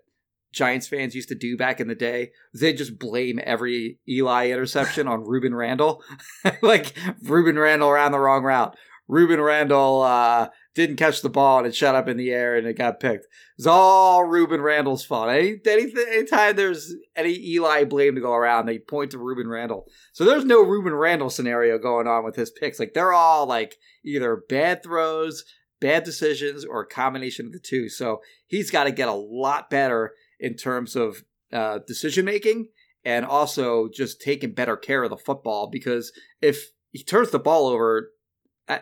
[0.53, 2.31] Giants fans used to do back in the day.
[2.55, 6.03] They just blame every Eli interception on Rueben Randle.
[6.63, 6.95] like
[7.25, 8.77] Rueben Randle ran the wrong route.
[9.11, 12.65] Rueben Randle uh, didn't catch the ball and it shot up in the air and
[12.65, 13.27] it got picked.
[13.57, 15.29] It's all Rueben Randle's fault.
[15.29, 19.89] Any, anything, anytime there's any Eli blame to go around, they point to Rueben Randle.
[20.13, 22.79] So there's no Rueben Randle scenario going on with his picks.
[22.79, 25.45] Like they're all like either bad throws,
[25.81, 27.89] bad decisions or a combination of the two.
[27.89, 32.69] So he's got to get a lot better in terms of uh, decision making
[33.05, 37.67] and also just taking better care of the football because if he turns the ball
[37.67, 38.13] over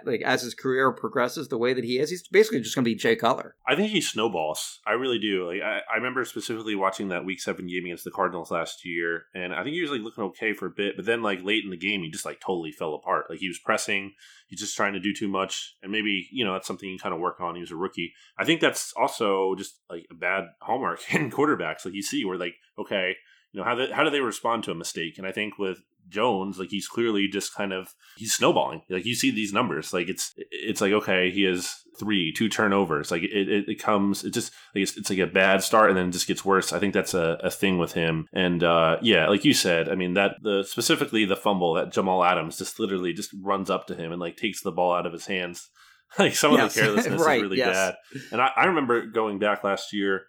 [0.04, 2.90] like as his career progresses the way that he is, he's basically just going to
[2.90, 3.54] be Jay Cutler.
[3.66, 4.80] I think he snowballs.
[4.86, 5.46] I really do.
[5.48, 9.24] Like I, I remember specifically watching that Week Seven game against the Cardinals last year,
[9.34, 11.64] and I think he was like looking okay for a bit, but then like late
[11.64, 13.26] in the game, he just like totally fell apart.
[13.30, 14.12] Like he was pressing,
[14.48, 17.14] he's just trying to do too much, and maybe you know that's something you kind
[17.14, 17.54] of work on.
[17.54, 18.12] He was a rookie.
[18.38, 21.84] I think that's also just like a bad hallmark in quarterbacks.
[21.84, 23.14] Like you see, where like okay,
[23.52, 25.14] you know how they, how do they respond to a mistake?
[25.18, 28.82] And I think with Jones, like he's clearly just kind of he's snowballing.
[28.88, 33.10] Like you see these numbers, like it's it's like okay, he has three, two turnovers.
[33.10, 35.98] Like it, it, it comes, it just like it's, it's like a bad start and
[35.98, 36.72] then it just gets worse.
[36.72, 38.26] I think that's a, a thing with him.
[38.32, 42.24] And uh, yeah, like you said, I mean that the specifically the fumble that Jamal
[42.24, 45.12] Adams just literally just runs up to him and like takes the ball out of
[45.12, 45.68] his hands.
[46.18, 47.74] like some of the carelessness Right, is really yes.
[47.74, 47.94] bad.
[48.32, 50.22] And I, I remember going back last year,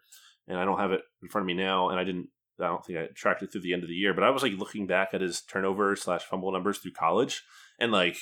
[0.48, 2.30] and I don't have it in front of me now, and I didn't.
[2.60, 4.44] I don't think I tracked it through the end of the year, but I was
[4.44, 7.44] like looking back at his turnover slash fumble numbers through college,
[7.80, 8.18] and like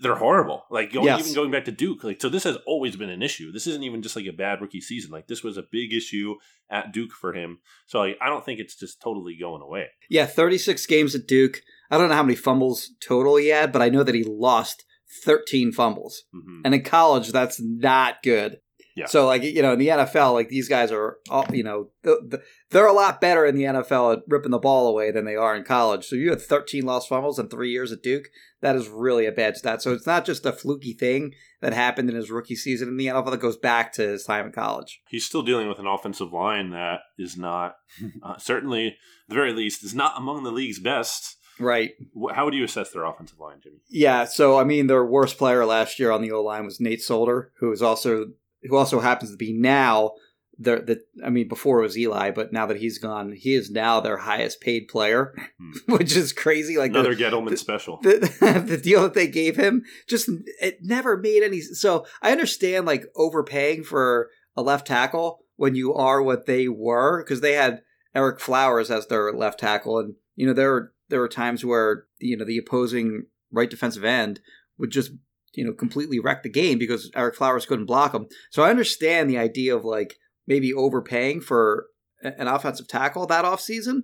[0.00, 0.64] they're horrible.
[0.70, 1.20] Like going, Yes.
[1.20, 3.52] even going back to Duke, like so this has always been an issue.
[3.52, 5.10] This isn't even just like a bad rookie season.
[5.12, 6.34] Like this was a big issue
[6.70, 7.58] at Duke for him.
[7.86, 9.86] So like I don't think it's just totally going away.
[10.10, 11.60] Yeah, 36 games at Duke.
[11.90, 14.84] I don't know how many fumbles total he had, but I know that he lost
[15.24, 16.24] 13 fumbles.
[16.32, 18.58] hmm And in college, that's not good.
[18.96, 19.06] Yeah.
[19.06, 22.18] So, like, you know, in the NFL, like, these guys are, all, you know, th-
[22.30, 25.36] th- they're a lot better in the NFL at ripping the ball away than they
[25.36, 26.06] are in college.
[26.06, 28.24] So, you had 13 lost fumbles in three years at Duke.
[28.62, 29.82] That is really a bad stat.
[29.82, 33.08] So, it's not just a fluky thing that happened in his rookie season in the
[33.08, 35.02] NFL that goes back to his time in college.
[35.08, 37.76] He's still dealing with an offensive line that is not,
[38.22, 38.94] uh, certainly, at
[39.28, 41.36] the very least, is not among the league's best.
[41.58, 41.92] Right.
[42.34, 43.76] How would you assess their offensive line, Jimmy?
[43.88, 47.02] Yeah, so I mean, their worst player last year on the O line was Nate
[47.02, 48.26] Solder, who is also
[48.68, 50.12] who also happens to be now
[50.58, 51.24] the the.
[51.24, 54.16] I mean, before it was Eli, but now that he's gone, he is now their
[54.16, 55.72] highest paid player, hmm.
[55.92, 56.78] which is crazy.
[56.78, 57.98] Like the- Another Gettleman special.
[58.02, 62.86] the, the deal that they gave him just it never made any so i understand
[62.86, 67.82] like overpaying for a left tackle when you are what they were because they had
[68.14, 72.04] ereck flowers as their left tackle and you know there were there were times where
[72.18, 74.40] you know the opposing right defensive end
[74.78, 75.12] would just
[75.56, 78.26] you know completely wrecked the game because ereck flowers couldn't block him.
[78.50, 80.14] So i understand the idea of like
[80.46, 81.86] maybe overpaying for
[82.22, 84.02] an offensive tackle that offseason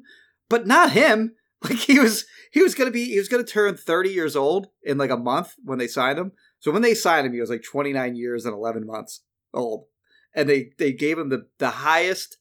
[0.48, 1.34] but not him.
[1.64, 4.98] Like he was he was gonna be he was gonna turn 30 years old in
[4.98, 6.32] like a month when they signed him.
[6.58, 9.22] So when they signed him he was like 29 years and 11 months
[9.54, 9.84] old.
[10.34, 12.36] And they they gave him the the highest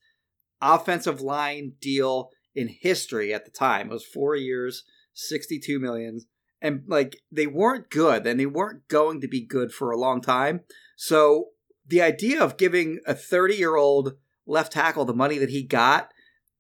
[0.60, 3.92] offensive line deal in history at the time.
[3.92, 6.22] It was four years 62 million
[6.62, 10.22] and like they weren't good and they weren't going to be good for a long
[10.22, 10.62] time
[10.96, 11.50] so
[11.88, 14.14] the idea of giving a 30 year old
[14.46, 16.10] left tackle the money that he got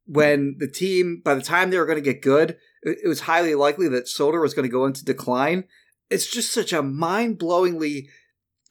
[0.05, 3.55] when the team by the time they were going to get good it was highly
[3.55, 5.65] likely that Solder was going to go into decline.
[6.09, 8.07] It's just such a mind-blowingly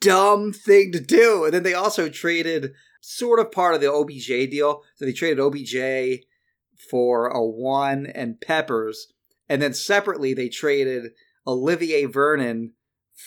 [0.01, 1.45] dumb thing to do.
[1.45, 4.83] And then they also traded sort of part of the OBJ deal.
[4.95, 6.25] So they traded OBJ
[6.89, 9.13] for a one and Peppers,
[9.51, 11.11] and then separately they traded
[11.45, 12.71] Olivier Vernon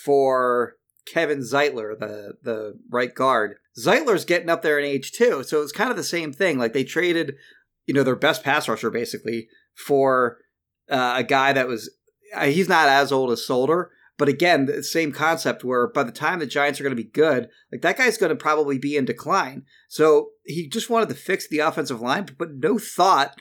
[0.04, 3.56] for Kevin Zeitler, the the right guard.
[3.78, 6.58] Zeitler's getting up there in age too, so it's kind of the same thing.
[6.58, 7.34] Like they traded,
[7.84, 10.38] you know, their best pass rusher basically for
[10.90, 11.94] uh, a guy that was
[12.34, 16.10] uh, he's not as old as Solder, but again, the same concept where by the
[16.10, 18.96] time the Giants are going to be good, like that guy's going to probably be
[18.96, 19.64] in decline.
[19.88, 23.38] So he just wanted to fix the offensive line, but no thought,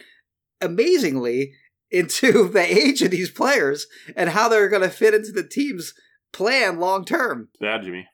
[0.59, 1.53] amazingly,
[1.93, 5.93] into the age of these players and how they're going to fit into the team's
[6.33, 7.49] plan long term.
[7.61, 8.07] Bad, Jimmy.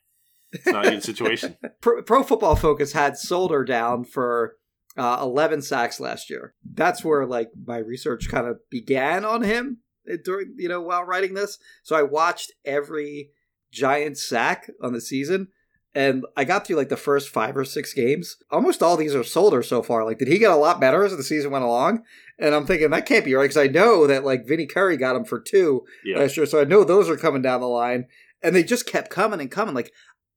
[0.52, 1.58] It's not a good situation.
[1.82, 4.56] Pro, Pro Football Focus had Solder down for
[4.98, 6.54] uh, 11 sacks last year.
[6.74, 9.78] That's where like my research kind of began on him
[10.12, 11.60] uh, during you know while writing this.
[11.84, 13.30] So I watched every
[13.72, 15.50] giant sack on the season.
[15.96, 18.38] And I got through like the first five or six games.
[18.52, 20.06] Almost all these are Solder so far.
[20.06, 22.04] Like, did he get a lot better as the season went along?
[22.40, 25.16] And I'm thinking that can't be right because I know that like Vinny Curry got
[25.16, 26.20] him for two Yeah.
[26.20, 28.08] last year, so I know those are coming down the line,
[28.42, 29.76] and they just kept coming and coming.
[29.76, 29.92] Like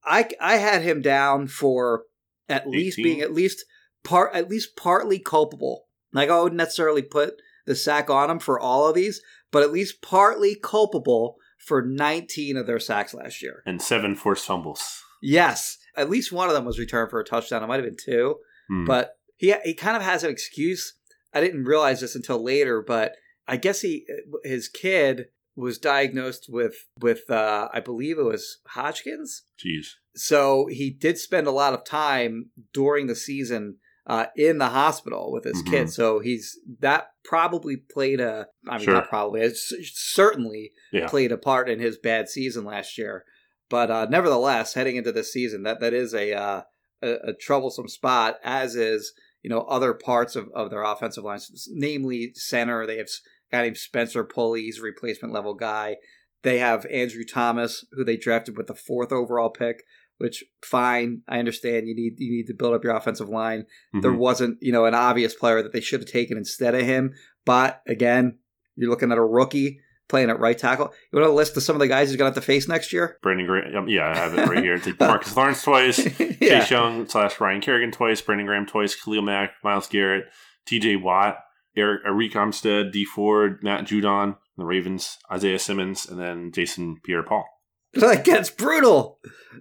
[0.04, 2.04] I, I had him down for
[2.48, 3.64] at least being at least
[4.02, 5.86] part, at least partly culpable.
[6.12, 7.34] Like I wouldn't necessarily put
[7.66, 12.56] the sack on him for all of these, but at least partly culpable for 19
[12.56, 13.62] of their sacks last year.
[13.64, 15.00] And seven forced fumbles.
[15.22, 17.62] Yes, at least one of them was returned for a touchdown.
[17.62, 18.38] It might have been two,
[18.68, 18.84] Hmm.
[18.86, 20.94] but he he kind of has an excuse.
[21.34, 23.12] I didn't realize this until later, but
[23.48, 24.06] I guess he
[24.44, 29.44] his kid was diagnosed with with uh, I believe it was Hodgkin's.
[29.62, 29.86] Jeez.
[30.14, 35.30] So he did spend a lot of time during the season uh, in the hospital
[35.32, 35.70] with his Mhm.
[35.70, 35.90] kid.
[35.90, 38.94] So he's that probably played a I mean Sure.
[38.94, 41.08] not probably it's certainly Yeah.
[41.08, 43.24] played a part in his bad season last year.
[43.70, 46.62] But uh, nevertheless, heading into this season, that that is a, uh,
[47.00, 51.68] a a troublesome spot, as is you know other parts of, of their offensive lines,
[51.72, 52.86] namely center.
[52.86, 55.96] They have a guy named Spencer Pulley, he's a replacement level guy.
[56.42, 59.82] They have Andrew Thomas, who they drafted with the fourth overall pick.
[60.18, 61.88] Which fine, I understand.
[61.88, 63.66] You need you need to build up your offensive line.
[63.92, 64.18] There Mhm.
[64.18, 67.12] wasn't you know an obvious player that they should have taken instead of him.
[67.44, 68.38] But again,
[68.76, 69.80] you're looking at a rookie
[70.12, 70.92] playing at right tackle.
[71.10, 72.68] You want to list of some of the guys he's going to have to face
[72.68, 73.18] next year?
[73.22, 73.74] Brandon Graham.
[73.76, 74.74] um, Yeah, I have it right here.
[74.86, 76.60] It's Marcus Lawrence twice, yeah.
[76.60, 80.26] Chase Young slash Ryan Kerrigan twice, Brandon Graham twice, Khalil Mack, Myles Garrett,
[80.66, 80.96] T.J.
[80.96, 81.38] Watt,
[81.76, 87.44] Arik Arik Armstead, Dee Ford, Matt Judon, the Ravens, Isaiah Simmons, and then Jason Pierre-Paul.
[87.94, 89.18] Like that's brutal.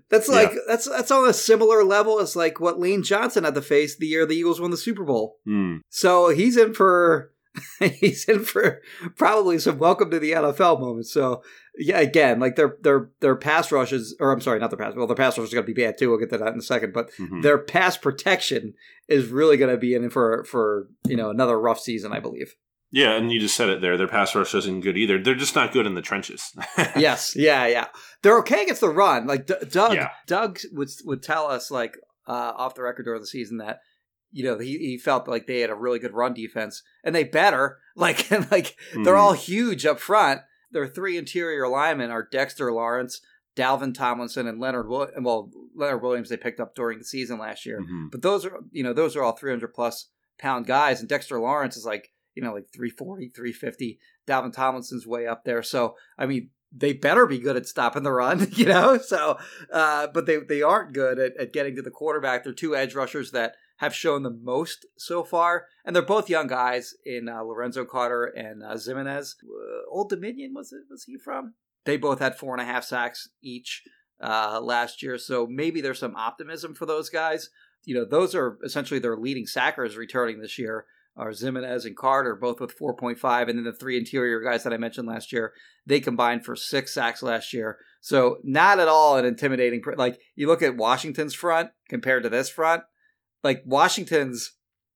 [0.10, 0.36] That's Yeah.
[0.36, 3.98] like that's that's on a similar level as like what Lane Johnson had to face
[3.98, 5.36] the year the Eagles won the Super Bowl.
[5.46, 5.80] Hmm.
[5.90, 7.31] So he's in for
[7.80, 8.82] he's in for
[9.18, 11.12] probably some welcome to the NFL moments.
[11.14, 11.44] So
[11.78, 14.94] yeah, again, like their their their pass rushes, or I'm sorry, not their pass.
[14.96, 16.10] Well, their pass rush is going to be bad too.
[16.10, 16.94] We'll get to that in a second.
[16.94, 17.42] But Mhm.
[17.42, 18.74] their pass protection
[19.08, 22.56] is really going to be in for for you know another rough season, I believe.
[22.94, 23.98] Yeah, and you just said it there.
[23.98, 25.18] Their pass rush isn't good either.
[25.22, 26.52] They're just not good in the trenches.
[26.98, 27.88] yes, yeah, yeah.
[28.22, 29.28] They're okay against the run.
[29.28, 30.10] Like D- Doug, Yeah.
[30.28, 33.80] Doug would would tell us like uh, off the record during the season that
[34.32, 37.24] you know he, he felt like they had a really good run defense, and they
[37.24, 37.78] better.
[37.96, 39.20] Like like they're Mhm.
[39.20, 40.40] all huge up front.
[40.72, 43.20] Their three interior linemen are Dexter Lawrence,
[43.58, 44.88] Dalvin Tomlinson, and Leonard.
[44.88, 47.82] Will- well, Leonard Williams they picked up during the season last year.
[47.82, 48.10] Mhm.
[48.10, 50.08] But those are you know those are all 300 plus
[50.40, 54.00] pound guys, and Dexter Lawrence is like you know like 340, 350.
[54.26, 55.62] Dalvin Tomlinson's way up there.
[55.62, 58.98] So I mean they better be good at stopping the run, you know.
[59.00, 59.38] So,
[59.74, 62.46] uh, but they they aren't good at, at getting to the quarterback.
[62.46, 66.46] They're two edge rushers that have shown the most so far, and they're both young
[66.46, 69.34] guys in uh, Lorenzo Carter and uh, Ximines.
[69.44, 70.82] Uh, Old Dominion was it?
[70.88, 71.56] Was he from?
[71.86, 73.82] They both had four and a half sacks each
[74.24, 77.50] uh, last year, so maybe there's some optimism for those guys.
[77.84, 80.86] You know, those are essentially their leading sackers returning this year.
[81.18, 84.78] Are Ximines and Carter both with 4.5, and then the three interior guys that I
[84.78, 85.54] mentioned last year,
[85.88, 87.80] they combined for six sacks last year.
[88.00, 89.82] So not at all an intimidating.
[89.98, 92.84] Like you look at Washington's front compared to this front,
[93.44, 94.54] like Washington's,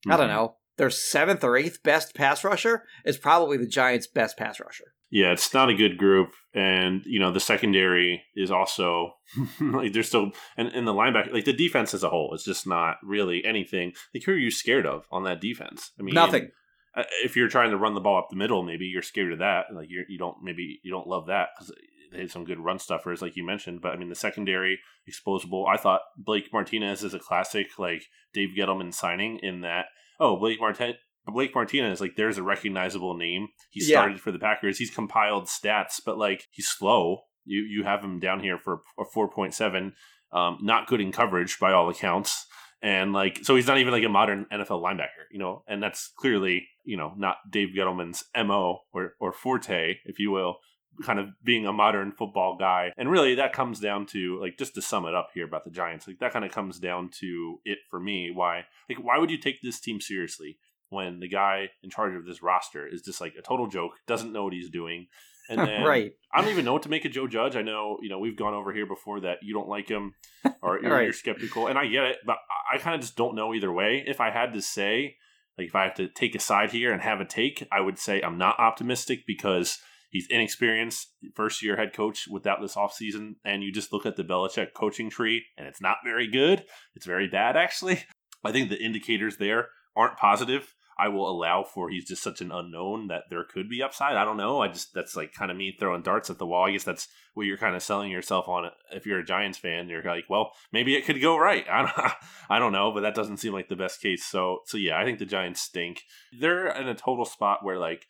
[0.10, 0.34] I don't Mhm.
[0.36, 4.94] know, their seventh or eighth best pass rusher is probably the Giants' best pass rusher.
[5.12, 9.14] Yeah, it's not a good group, and you know the secondary is also
[9.62, 12.68] like they're still and, and the linebacker like the defense as a whole is just
[12.68, 13.94] not really anything.
[14.14, 15.92] Like who are you scared of on that defense?
[16.00, 16.50] I mean, Nothing.
[16.96, 19.40] uh, if you're trying to run the ball up the middle, maybe you're scared of
[19.40, 19.66] that.
[19.74, 21.72] Like you're, you don't maybe you don't love that because
[22.12, 23.82] they had some good run stuffers, like you mentioned.
[23.82, 25.68] But I mean, the secondary exposable.
[25.68, 29.86] I thought Blake Martinez is a classic, like Dave Gettleman signing in that.
[30.20, 30.96] Oh, Blake Martin.
[31.28, 33.48] Blake Martinez, like, there's a recognizable name.
[33.72, 33.96] He Yeah.
[33.98, 34.78] started for the Packers.
[34.78, 37.24] He's compiled stats, but like, he's slow.
[37.46, 39.94] You you have him down here for a four point seven.
[40.32, 42.46] Um, not good in coverage by all accounts
[42.82, 46.12] and like so he's not even like a modern NFL linebacker, you know, and that's
[46.18, 50.58] clearly you know not Dave Gettleman's mo or or forte, if you will,
[51.04, 52.92] kind of being a modern football guy.
[52.98, 55.72] And really, that comes down to like just to sum it up here about the
[55.72, 58.32] Giants, like that kind of comes down to it for me.
[58.32, 60.58] Why like why would you take this team seriously
[60.90, 64.32] when the guy in charge of this roster is just like a total joke, doesn't
[64.32, 65.08] know what he's doing.
[65.50, 66.14] And then right.
[66.34, 67.56] I don't even know what to make of Joe Judge.
[67.56, 70.14] I know, you know, we've gone over here before that you don't like him
[70.62, 71.04] or you're, Right.
[71.04, 72.38] you're skeptical, and I get it, but
[72.74, 74.04] I kind of just don't know either way.
[74.08, 75.18] If I had to say,
[75.58, 77.98] like, if I have to take a side here and have a take, I would
[78.00, 79.80] say I'm not optimistic because
[80.16, 84.24] he's inexperienced, first year head coach without this offseason, and you just look at the
[84.24, 86.64] Belichick coaching tree, and it's not very good.
[86.96, 88.02] It's very bad, actually.
[88.42, 90.74] I think the indicators there aren't positive.
[90.98, 94.16] I will allow for he's just such an unknown that there could be upside.
[94.16, 94.62] I don't know.
[94.62, 96.66] I just that's like kind of me throwing darts at the wall.
[96.66, 98.72] I guess that's what you're kind of selling yourself on.
[98.94, 101.66] If you're a Giants fan, you're like, well, maybe it could go right.
[101.70, 102.14] I don't,
[102.50, 104.24] I don't know, but that doesn't seem like the best case.
[104.24, 106.04] So, so yeah, I think the Giants stink.
[106.40, 108.06] They're in a total spot where like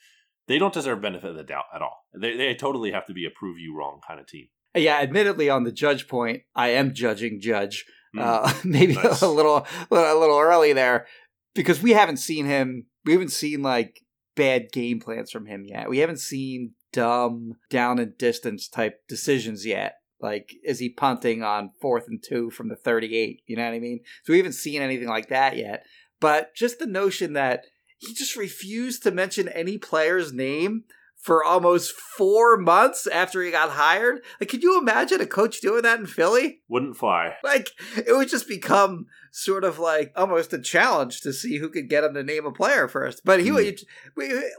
[0.47, 2.05] they don't deserve benefit of the doubt at all.
[2.13, 4.47] They they totally have to be a prove you wrong kind of team.
[4.75, 7.85] Yeah, admittedly, on the judge point, I am judging Judge.
[8.15, 8.21] Mm.
[8.21, 9.21] Uh, maybe Nice.
[9.21, 11.07] a little, a little early there,
[11.53, 12.87] because we haven't seen him.
[13.05, 14.01] We haven't seen like
[14.35, 15.89] bad game plans from him yet.
[15.89, 19.95] We haven't seen dumb down and distance type decisions yet.
[20.19, 23.43] Like, is he punting on fourth and two from the thirty-eight?
[23.47, 24.01] You know what I mean?
[24.23, 25.85] So we haven't seen anything like that yet.
[26.19, 27.65] But just the notion that
[27.97, 30.83] he just refused to mention any player's name
[31.25, 34.21] for almost four months after he got hired.
[34.39, 36.61] Like, could you imagine a coach doing that in Philly?
[36.67, 37.33] Wouldn't fly.
[37.43, 41.89] Like, it would just become sort of like almost a challenge to see who could
[41.89, 43.21] get him to name a player first.
[43.25, 43.79] But he would,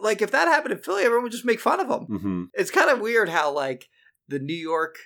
[0.00, 2.06] like, if that happened in Philly, everyone would just make fun of him.
[2.08, 2.42] Mm-hmm.
[2.54, 3.88] It's kind of weird how, like,
[4.26, 4.96] the New York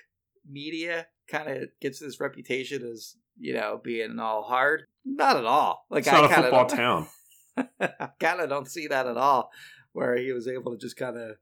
[0.49, 4.87] media kind of gets this reputation as, you know, being all hard.
[5.05, 5.85] Not at all.
[5.91, 7.07] Like, It's not I a football town.
[8.19, 9.51] Kind of don't see that at all,
[9.93, 11.37] where he was able to just kind of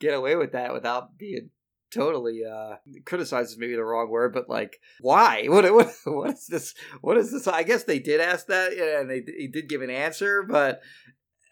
[0.00, 1.50] get away with that without being
[1.90, 5.46] totally uh criticized is maybe the wrong word but like why?
[5.48, 7.48] What what what is this what is this?
[7.48, 10.80] I guess they did ask that and they he did give an answer but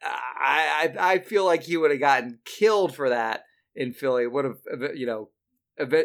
[0.03, 3.45] i i, I feel like he would have gotten killed for that
[3.75, 4.27] in philly.
[4.27, 4.59] Would have
[4.95, 5.31] you know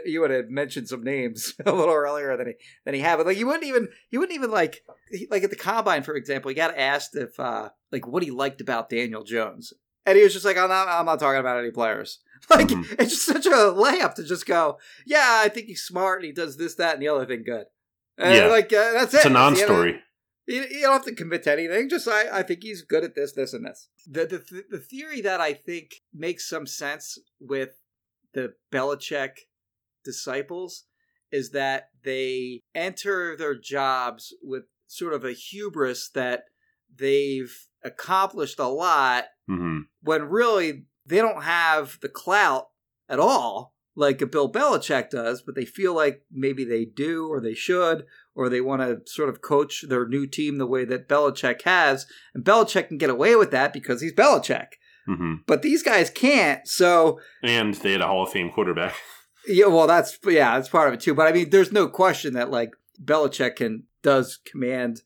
[0.05, 2.53] you would have mentioned some names a little earlier than he
[2.86, 4.84] than he had but like you wouldn't even you wouldn't even like
[5.30, 8.59] like at the combine for example he got asked if uh like what he liked
[8.61, 9.72] about daniel jones
[10.05, 12.19] and he was just like i'm not i'm not talking about any players
[12.49, 12.86] like Mhm.
[12.99, 16.32] it's just such a layup to just go yeah i think he's smart and he
[16.34, 17.65] does this that and the other thing good
[18.17, 18.47] and Yeah.
[18.47, 19.99] like uh, that's it It's a That's the end of non-story.
[20.47, 21.88] you, you don't have to commit to anything.
[21.88, 23.88] Just I, I think he's good at this, this, and this.
[24.05, 27.80] The, the the theory that I think makes some sense with
[28.34, 29.32] the Belichick
[30.04, 30.86] disciples
[31.32, 36.45] is that they enter their jobs with sort of a hubris that
[36.93, 42.70] they've accomplished a lot hmm when really they don't have the clout
[43.10, 47.41] at all like a Bill Belichick does, but they feel like maybe they do or
[47.41, 51.10] they should, or they want to sort of coach their new team the way that
[51.10, 52.06] Belichick has.
[52.34, 54.68] And Belichick can get away with that because he's Belichick.
[55.06, 56.68] hmm But these guys can't.
[56.68, 58.95] So, And they had a Hall of Fame quarterback.
[59.48, 61.14] yeah, well, that's, yeah, that's part of it too.
[61.14, 62.72] But I mean, there's no question that like
[63.04, 65.02] Belichick can, does command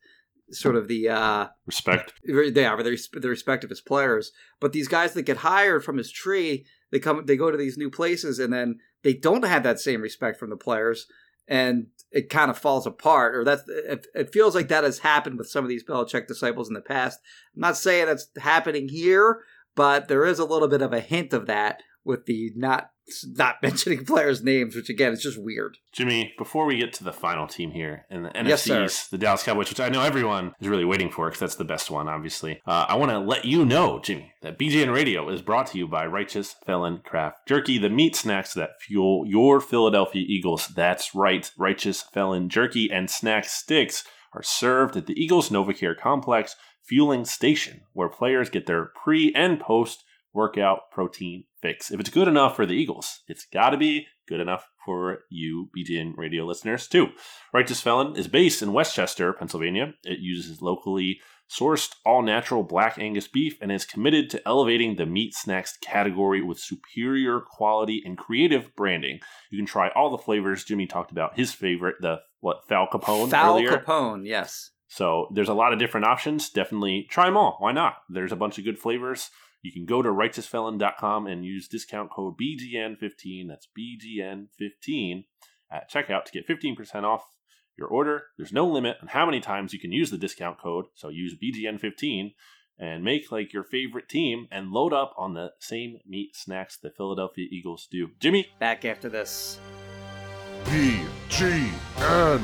[0.52, 2.14] sort of the, uh, Respect.
[2.24, 4.32] they are the, the respect of his players.
[4.60, 7.78] But these guys that get hired from his tree, they come, they go to these
[7.78, 11.08] new places, and then they don't have that same respect from the players,
[11.48, 13.36] and it kind of falls apart.
[13.36, 16.68] Or that's it, it feels like that has happened with some of these Belichick disciples
[16.68, 17.20] in the past.
[17.56, 19.42] I'm not saying that's happening here,
[19.76, 22.92] but there is a little bit of a hint of that with the not
[23.36, 25.78] not mentioning players' names, which again is just weird.
[25.94, 28.68] Jimmy, before we get to the final team here in the Yes.
[28.68, 31.64] NFC's, the Dallas Cowboys, which I know everyone is really waiting for because that's the
[31.66, 32.62] best one, obviously.
[32.66, 35.88] Uh, I want to let you know, Jimmy, that BGN Radio is brought to you
[35.88, 40.70] by Righteous Felon Craft Jerky, the meat snacks that fuel your Philadelphia Eagles.
[40.76, 44.04] That's right, Righteous Felon Jerky and snack sticks
[44.34, 46.56] are served at the Eagles NovaCare Complex
[46.88, 50.04] Fueling Station, where players get their pre and post
[50.34, 51.92] workout protein fix.
[51.92, 55.70] If it's good enough for the Eagles, it's got to be good enough for you
[55.76, 57.08] BGN radio listeners too.
[57.54, 59.94] Righteous Felon is based in West Chester, Pennsylvania.
[60.04, 65.06] It uses locally sourced all natural black Angus beef and is committed to elevating the
[65.08, 69.20] meat snacks category with superior quality and creative branding.
[69.50, 70.64] You can try all the flavors.
[70.64, 73.78] Jimmy talked about his favorite, the what Fal Capone Foul earlier.
[73.78, 74.72] Capone, yes.
[74.88, 76.50] So there's a lot of different options.
[76.50, 77.58] Definitely try them all.
[77.60, 77.96] Why not?
[78.08, 79.30] There's a bunch of good flavors.
[79.66, 83.48] You can go to righteousfelon.com and use discount code BGN15.
[83.48, 85.26] That's BGN15
[85.72, 87.24] at checkout to get 15% off
[87.76, 88.26] your order.
[88.38, 90.86] There's no limit on how many times you can use the discount code.
[90.94, 92.34] So use BGN15
[92.78, 96.92] and make like your favorite team and load up on the same meat snacks the
[96.96, 98.10] Philadelphia Eagles do.
[98.20, 99.60] Jimmy, Back after this.
[100.66, 102.42] B G N